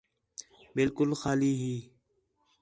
[0.75, 1.75] بالکل خالی ہی